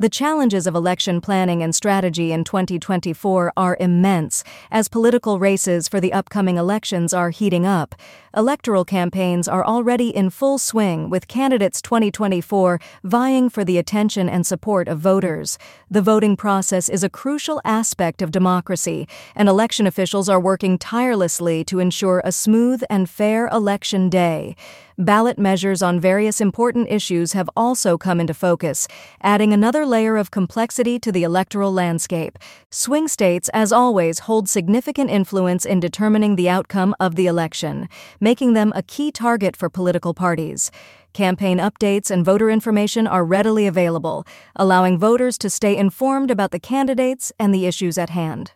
[0.00, 5.98] The challenges of election planning and strategy in 2024 are immense as political races for
[6.00, 7.96] the upcoming elections are heating up.
[8.36, 14.46] Electoral campaigns are already in full swing with candidates 2024 vying for the attention and
[14.46, 15.56] support of voters.
[15.90, 21.64] The voting process is a crucial aspect of democracy, and election officials are working tirelessly
[21.64, 24.56] to ensure a smooth and fair election day.
[25.00, 28.88] Ballot measures on various important issues have also come into focus,
[29.22, 32.36] adding another layer of complexity to the electoral landscape.
[32.68, 37.88] Swing states, as always, hold significant influence in determining the outcome of the election,
[38.28, 40.70] making them a key target for political parties.
[41.14, 46.60] Campaign updates and voter information are readily available, allowing voters to stay informed about the
[46.60, 48.52] candidates and the issues at hand.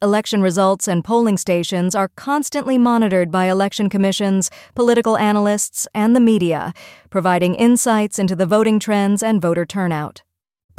[0.00, 6.20] Election results and polling stations are constantly monitored by election commissions, political analysts, and the
[6.32, 6.72] media,
[7.10, 10.22] providing insights into the voting trends and voter turnout.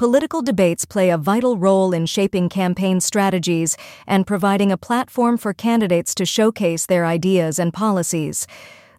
[0.02, 5.54] Political debates play a vital role in shaping campaign strategies and providing a platform for
[5.54, 8.48] candidates to showcase their ideas and policies.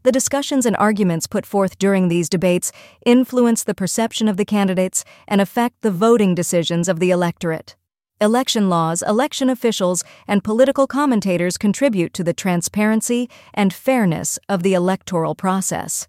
[0.04, 2.70] The discussions and arguments put forth during these debates
[3.04, 7.74] influence the perception of the candidates and affect the voting decisions of the electorate.
[8.20, 14.74] Election laws, election officials, and political commentators contribute to the transparency and fairness of the
[14.74, 16.06] electoral process.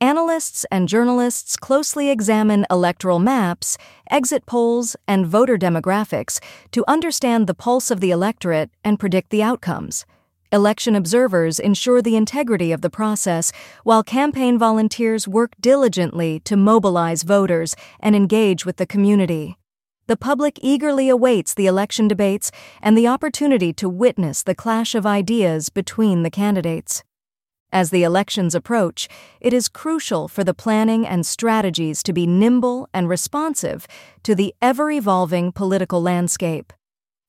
[0.00, 3.76] Analysts and journalists closely examine electoral maps,
[4.08, 6.38] exit polls, and voter demographics
[6.70, 10.06] to understand the pulse of the electorate and predict the outcomes.
[10.52, 13.50] Election observers ensure the integrity of the process,
[13.82, 19.58] while campaign volunteers work diligently to mobilize voters and engage with the community.
[20.06, 25.04] The public eagerly awaits the election debates and the opportunity to witness the clash of
[25.04, 27.02] ideas between the candidates.
[27.72, 29.08] As the elections approach,
[29.40, 33.86] it is crucial for the planning and strategies to be nimble and responsive
[34.22, 36.72] to the ever evolving political landscape.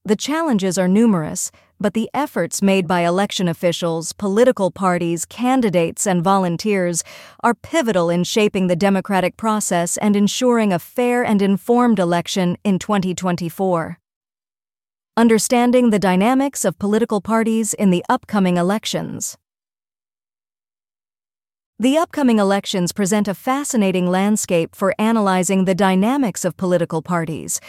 [0.06, 6.24] The challenges are numerous, but the efforts made by election officials, political parties, candidates, and
[6.24, 7.04] volunteers
[7.44, 12.80] are pivotal in shaping the democratic process and ensuring a fair and informed election in
[12.80, 14.00] 2024.
[15.18, 19.38] Understanding the dynamics of political parties in the upcoming elections.
[21.82, 27.62] The upcoming elections present a fascinating landscape for analyzing the dynamics of political parties.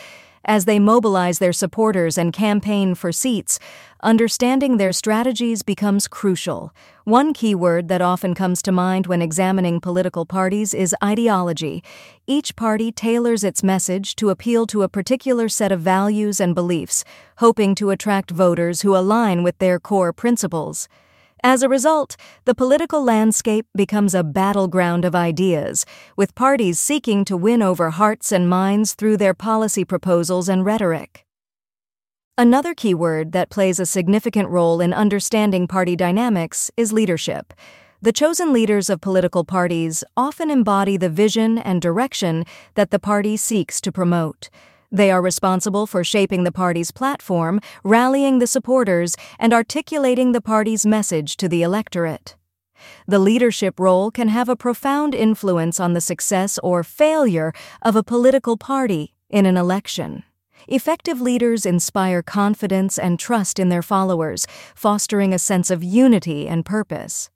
[0.44, 3.60] As they mobilize their supporters and campaign for seats,
[4.02, 6.74] understanding their strategies becomes crucial.
[7.04, 11.84] One key word that often comes to mind when examining political parties is ideology.
[12.26, 17.04] Each party tailors its message to appeal to a particular set of values and beliefs,
[17.36, 20.88] hoping to attract voters who align with their core principles.
[21.42, 27.36] As a result, the political landscape becomes a battleground of ideas, with parties seeking to
[27.36, 31.24] win over hearts and minds through their policy proposals and rhetoric.
[32.36, 37.54] Another key word that plays a significant role in understanding party dynamics is leadership.
[38.02, 43.38] The chosen leaders of political parties often embody the vision and direction that the party
[43.38, 44.50] seeks to promote.
[44.92, 50.84] They are responsible for shaping the party's platform, rallying the supporters, and articulating the party's
[50.84, 52.36] message to the electorate.
[53.06, 57.52] The leadership role can have a profound influence on the success or failure
[57.82, 60.24] of a political party in an election.
[60.66, 66.64] Effective leaders inspire confidence and trust in their followers, fostering a sense of unity and
[66.64, 67.30] purpose.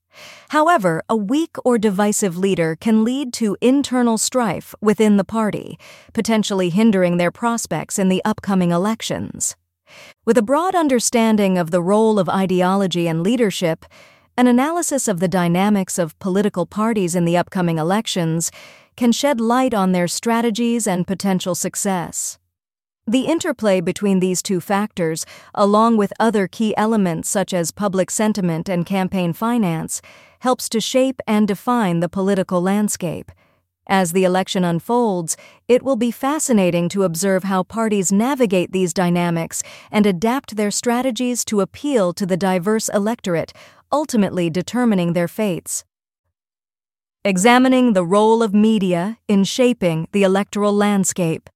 [0.50, 5.78] However, a weak or divisive leader can lead to internal strife within the party,
[6.12, 9.56] potentially hindering their prospects in the upcoming elections.
[10.24, 13.84] With a broad understanding of the role of ideology and leadership,
[14.36, 18.50] an analysis of the dynamics of political parties in the upcoming elections
[18.96, 22.38] can shed light on their strategies and potential success.
[23.06, 28.66] The interplay between these two factors, along with other key elements such as public sentiment
[28.66, 30.00] and campaign finance,
[30.40, 33.30] helps to shape and define the political landscape.
[33.86, 35.36] As the election unfolds,
[35.68, 41.44] it will be fascinating to observe how parties navigate these dynamics and adapt their strategies
[41.44, 43.52] to appeal to the diverse electorate,
[43.92, 45.84] ultimately determining their fates.
[47.22, 51.50] Examining the role of media in shaping the electoral landscape.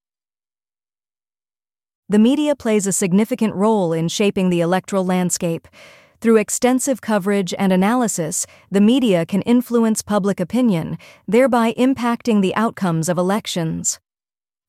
[2.10, 5.69] The media plays a significant role in shaping the electoral landscape.
[6.22, 10.96] Through extensive coverage and analysis, the media can influence public opinion,
[11.26, 14.00] thereby impacting the outcomes of elections.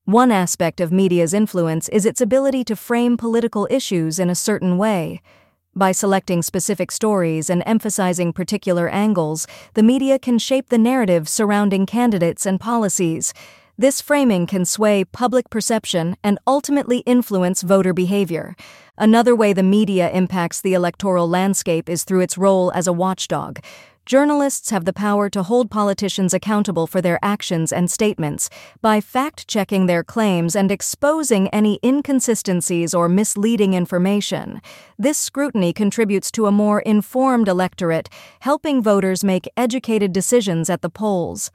[0.04, 4.78] One aspect of media's influence is its ability to frame political issues in a certain
[4.78, 5.22] way.
[5.74, 11.86] By selecting specific stories and emphasizing particular angles, the media can shape the narrative surrounding
[11.86, 13.34] candidates and policies,
[13.80, 18.54] This framing can sway public perception and ultimately influence voter behavior.
[18.98, 23.60] Another way the media impacts the electoral landscape is through its role as a watchdog.
[24.06, 28.50] Journalists have the power to hold politicians accountable for their actions and statements
[28.82, 34.62] by fact checking their claims and exposing any inconsistencies or misleading information.
[34.98, 38.10] This scrutiny contributes to a more informed electorate,
[38.42, 41.50] helping voters make educated decisions at the polls.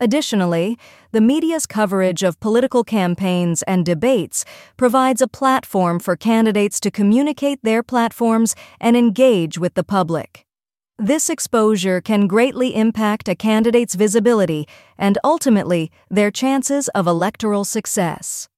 [0.00, 0.78] Additionally,
[1.12, 4.46] the media's coverage of political campaigns and debates
[4.78, 10.46] provides a platform for candidates to communicate their platforms and engage with the public.
[10.98, 14.66] This exposure can greatly impact a candidate's visibility
[14.96, 18.48] and ultimately their chances of electoral success.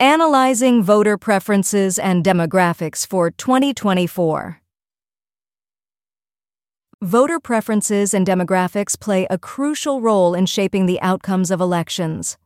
[0.00, 4.60] Analyzing voter preferences and demographics for 2024.
[7.02, 12.36] Voter preferences and demographics play a crucial role in shaping the outcomes of elections.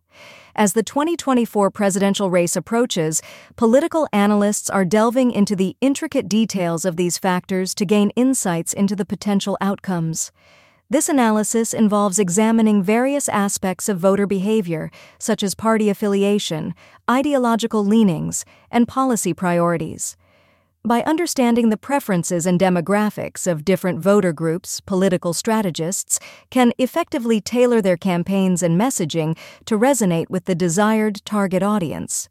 [0.55, 3.23] As the 2024 presidential race approaches,
[3.57, 8.95] political analysts are delving into the intricate details of these factors to gain insights into
[8.95, 10.31] the potential outcomes.
[10.91, 16.75] This analysis involves examining various aspects of voter behavior, such as party affiliation,
[17.11, 20.15] ideological leanings, and policy priorities.
[20.85, 26.19] By understanding the preferences and demographics of different voter groups, political strategists
[26.51, 32.29] can effectively tailor their campaigns and messaging to resonate with the desired target audience.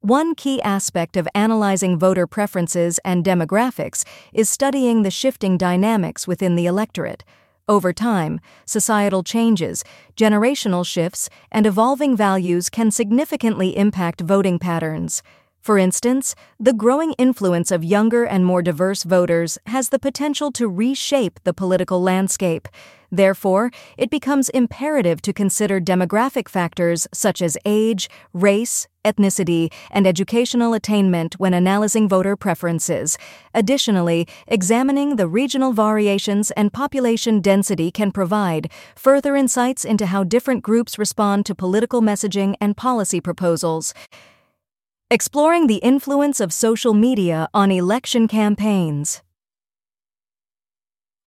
[0.00, 6.56] One key aspect of analyzing voter preferences and demographics is studying the shifting dynamics within
[6.56, 7.22] the electorate.
[7.68, 9.84] Over time, societal changes,
[10.16, 15.22] generational shifts, and evolving values can significantly impact voting patterns.
[15.62, 20.66] For instance, the growing influence of younger and more diverse voters has the potential to
[20.66, 22.66] reshape the political landscape.
[23.12, 30.74] Therefore, it becomes imperative to consider demographic factors such as age, race, ethnicity, and educational
[30.74, 33.16] attainment when analyzing voter preferences.
[33.54, 40.64] Additionally, examining the regional variations and population density can provide further insights into how different
[40.64, 43.94] groups respond to political messaging and policy proposals
[45.12, 49.20] exploring the influence of social media on election campaigns.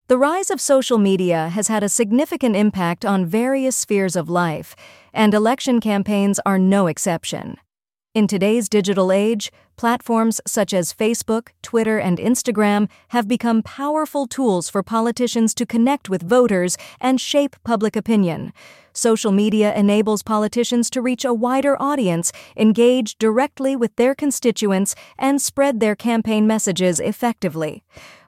[0.06, 4.76] The rise of social media has had a significant impact on various spheres of life,
[5.12, 7.56] and election campaigns are no exception.
[8.14, 14.68] In today's digital age, platforms such as Facebook, Twitter, and Instagram have become powerful tools
[14.68, 18.52] for politicians to connect with voters and shape public opinion.
[18.92, 25.40] Social media enables politicians to reach a wider audience, engage directly with their constituents, and
[25.40, 27.82] spread their campaign messages effectively.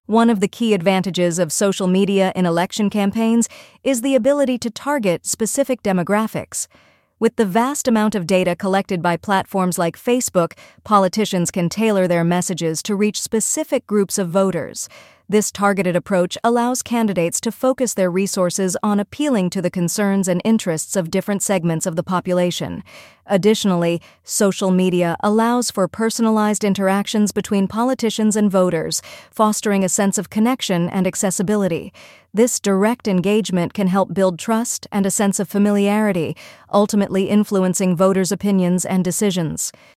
[0.06, 3.50] One of the key advantages of social media in election campaigns
[3.82, 6.68] is the ability to target specific demographics.
[7.20, 12.24] With the vast amount of data collected by platforms like Facebook, politicians can tailor their
[12.24, 14.88] messages to reach specific groups of voters.
[15.26, 20.42] This targeted approach allows candidates to focus their resources on appealing to the concerns and
[20.44, 22.84] interests of different segments of the population.
[23.26, 29.00] Additionally, social media allows for personalized interactions between politicians and voters,
[29.30, 31.90] fostering a sense of connection and accessibility.
[32.34, 36.36] This direct engagement can help build trust and a sense of familiarity,
[36.70, 39.72] ultimately influencing voters' opinions and decisions.